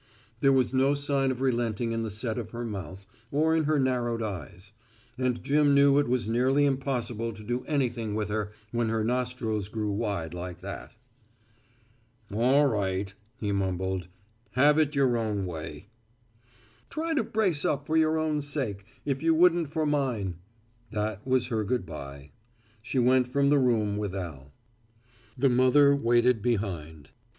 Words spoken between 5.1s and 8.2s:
and Jim knew it was nearly impossible to do anything